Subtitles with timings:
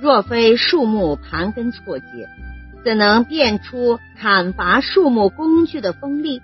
[0.00, 2.06] 若非树木盘根错节，
[2.82, 6.40] 怎能变出砍伐树木工具的锋利？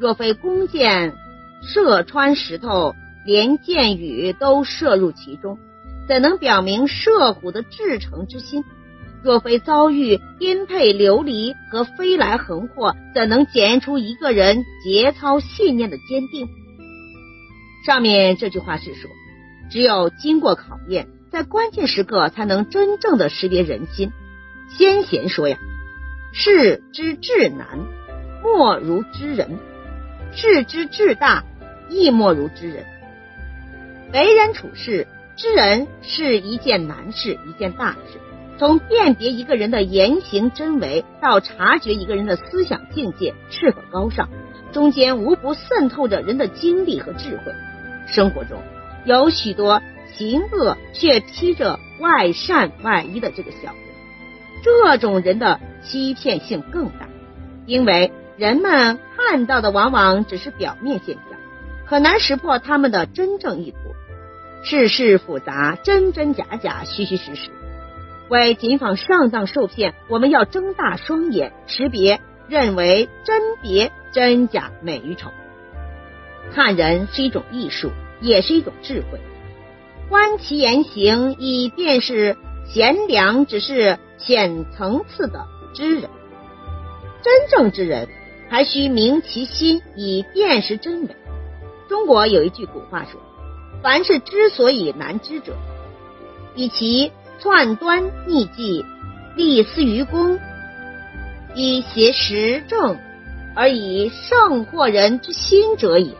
[0.00, 1.12] 若非弓箭
[1.62, 2.94] 射穿石头，
[3.26, 5.58] 连箭雨都射入其中，
[6.08, 8.64] 怎能表明射虎的至诚之心？
[9.22, 16.48] 若非遭遇颠沛流离和飞来横祸，怎能检验出一个人节操信念的坚定？
[17.84, 19.10] 上面这句话是说，
[19.70, 24.12] 只有经过考验，在关键时刻才能真正的识别人心。
[24.70, 25.58] 先贤说呀，
[26.32, 27.78] 事之至难，
[28.42, 29.58] 莫如知人；
[30.32, 31.44] 事之至大，
[31.88, 32.84] 亦莫如知人。
[34.12, 38.18] 为人处事，知人是一件难事，一件大事。
[38.58, 44.28] 从辨别一个人的言行真伪，到察觉一个人的思想境界是否高尚，
[44.72, 47.52] 中间无不渗透着人的经历和智慧。
[48.06, 48.60] 生活中
[49.04, 49.80] 有许多
[50.14, 53.82] 行恶却披着外善外衣的这个小人，
[54.62, 57.08] 这种人的欺骗性更大，
[57.66, 61.38] 因为人们看到的往往只是表面现象，
[61.86, 63.78] 很难识破他们的真正意图。
[64.64, 67.50] 世事复杂，真真假假，虚虚实实。
[68.28, 75.30] 为谨防上当受骗，我们要睁大双眼，识别认为真别真假美与丑。
[76.52, 79.20] 看人是一种艺术，也是一种智慧。
[80.08, 86.08] 观其言行，以便是贤良，只是浅层次的知人。
[87.22, 88.08] 真正之人，
[88.48, 91.16] 还需明其心，以辨识真伪。
[91.88, 93.20] 中国有一句古话说
[93.82, 95.56] ：“凡是之所以难知者，
[96.54, 98.84] 以其。”篡端逆计，
[99.36, 100.40] 立私于公，
[101.54, 102.98] 以挟时政，
[103.54, 106.10] 而以胜惑人之心者也。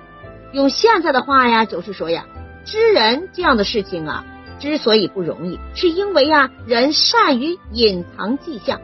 [0.52, 2.24] 用现在的话呀，就是说呀，
[2.70, 4.24] 知人这样的事情啊，
[4.60, 8.80] 之所以不容易，是因为啊，人善于隐藏迹象，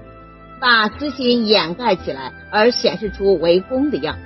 [0.60, 4.22] 把私心掩盖起来，而显示出为公的样子，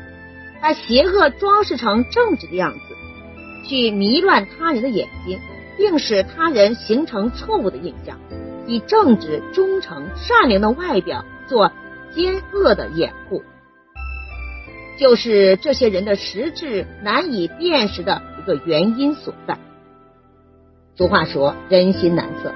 [0.62, 5.38] 把邪恶装饰成正直的样子，去迷乱他人的眼睛。
[5.80, 8.18] 并使他人形成错误的印象，
[8.66, 11.70] 以正直、忠诚、善良的外表做
[12.12, 13.44] 奸恶的掩护，
[14.98, 19.58] 就是这些人的实质难以辨识的一个原因所在。
[20.96, 22.52] 俗话说：“人心难测。”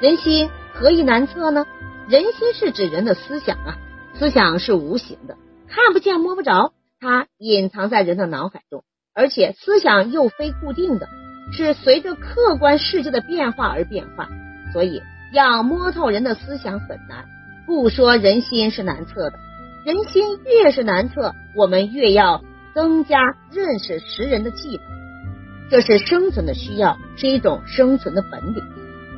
[0.00, 1.66] 人心何以难测呢？
[2.08, 3.78] 人心是指人的思想啊，
[4.14, 5.36] 思想是无形的，
[5.68, 11.08] 看不见摸不着，它隐藏在人的脑海中，而且思想又非固定的。
[11.52, 14.28] 是随着客观世界的变化而变化，
[14.72, 15.02] 所以
[15.32, 17.24] 要摸透人的思想很难。
[17.66, 19.38] 不说人心是难测的，
[19.84, 22.42] 人心越是难测，我们越要
[22.74, 23.18] 增加
[23.50, 24.80] 认识识人的技能。
[25.70, 28.62] 这是生存的需要，是一种生存的本领。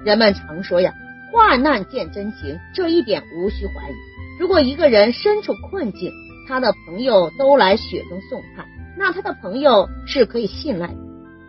[0.05, 0.95] 人们常说呀，
[1.33, 3.95] 患难见真情，这一点无需怀疑。
[4.39, 6.13] 如果一个人身处困境，
[6.47, 8.65] 他的朋友都来雪中送炭，
[8.97, 10.97] 那他的朋友是可以信赖的。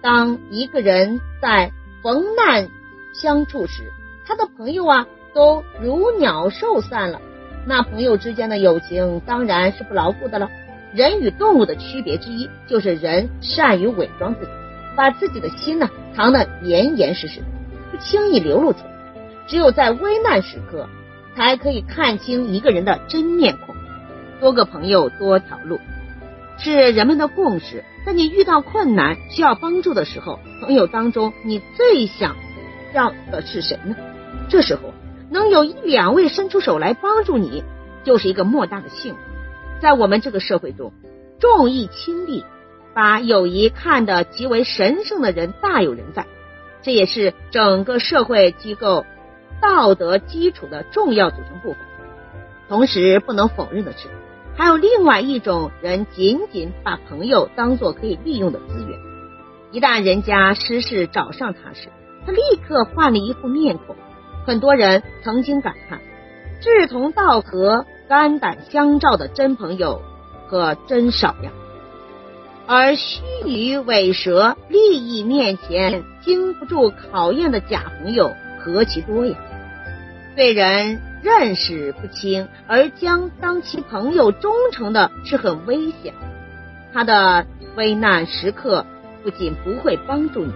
[0.01, 2.67] 当一个人在逢难
[3.21, 3.83] 相处时，
[4.25, 7.21] 他的朋友啊都如鸟兽散了，
[7.65, 10.49] 那朋友之间的友情当然是不牢固的了。
[10.93, 14.51] 人与动物的区别之一，就是人善于伪装自己，
[14.95, 17.45] 把自己的心呢藏得严严实实的，
[17.91, 18.93] 不轻易流露出来。
[19.47, 20.87] 只有在危难时刻，
[21.35, 23.73] 才可以看清一个人的真面孔。
[24.39, 25.79] 多个朋友多条路，
[26.57, 27.83] 是人们的共识。
[28.05, 32.35] 在你遇到困难需要帮助的时候，朋友当中你最想
[32.93, 33.95] 要的是谁呢？
[34.49, 34.93] 这时候
[35.33, 37.63] 能有一两位伸出手来帮助你，
[38.03, 39.19] 就是一个莫大的幸运。
[39.81, 40.93] 在我们这个社会中，
[41.39, 42.45] 重义轻利，
[42.93, 46.27] 把友谊看得极为神圣的人大有人在，
[46.83, 49.07] 这也是整个社会机构
[49.59, 51.77] 道德基础的重要组成部分。
[52.69, 54.07] 同时，不能否认的是。
[54.55, 58.99] 还有另外一种人，仅仅把朋友当做可以利用的资源。
[59.71, 61.89] 一旦人家失事找上他时，
[62.23, 63.95] 他立刻换了一副面孔。
[64.45, 65.99] 很多人曾经感叹：
[66.61, 70.01] 志同道合、肝胆相照的真朋友
[70.49, 71.51] 可真少呀。
[72.65, 79.35] 而虚与委蛇、利益面前经不住考验的假朋友何其多呀！
[80.35, 81.01] 对人。
[81.23, 86.13] 认识不清而将当其朋友忠诚的是很危险。
[86.91, 87.45] 他的
[87.77, 88.85] 危难时刻
[89.23, 90.51] 不仅不会帮助你，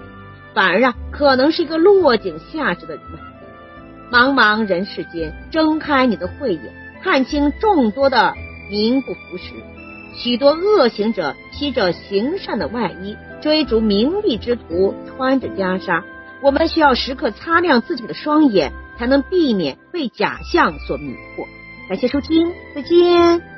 [0.53, 3.03] 反而啊可能是一个落井下石的人。
[4.11, 6.61] 茫茫人世间，睁开你的慧眼，
[7.03, 8.33] 看清众多的
[8.69, 9.53] 名不符实。
[10.15, 16.03] 许多恶行者披着行善的外衣，追逐名利之徒穿着袈裟，
[16.41, 21.45] 我们需要时刻擦亮自己的双眼，才能避免被假象所迷惑。
[21.89, 23.56] 感谢收听，再见。